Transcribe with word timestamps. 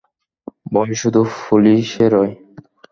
ভয় 0.73 0.93
শুধু 0.93 1.21
পুলিশেরই। 1.39 2.31